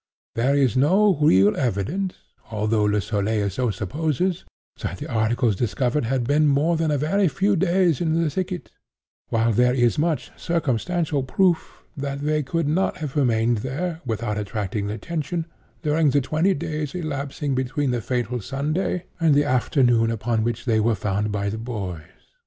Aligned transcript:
There 0.33 0.55
is 0.55 0.75
no 0.75 1.13
real 1.21 1.55
evidence, 1.55 2.15
although 2.49 2.85
Le 2.85 2.99
Soleil 3.01 3.51
so 3.51 3.69
supposes, 3.69 4.45
that 4.79 4.97
the 4.97 5.05
articles 5.07 5.55
discovered 5.55 6.05
had 6.05 6.23
been 6.23 6.47
more 6.47 6.75
than 6.75 6.89
a 6.89 6.97
very 6.97 7.27
few 7.27 7.55
days 7.55 8.01
in 8.01 8.19
the 8.19 8.31
thicket; 8.31 8.71
while 9.29 9.53
there 9.53 9.75
is 9.75 9.99
much 9.99 10.31
circumstantial 10.35 11.21
proof 11.21 11.83
that 11.95 12.21
they 12.23 12.41
could 12.41 12.67
not 12.67 12.97
have 12.97 13.15
remained 13.15 13.59
there, 13.59 14.01
without 14.03 14.39
attracting 14.39 14.89
attention, 14.89 15.45
during 15.83 16.09
the 16.09 16.19
twenty 16.19 16.55
days 16.55 16.95
elapsing 16.95 17.53
between 17.53 17.91
the 17.91 18.01
fatal 18.01 18.41
Sunday 18.41 19.05
and 19.19 19.35
the 19.35 19.43
afternoon 19.45 20.09
upon 20.09 20.43
which 20.43 20.65
they 20.65 20.79
were 20.79 20.95
found 20.95 21.31
by 21.31 21.47
the 21.47 21.59
boys. 21.59 22.01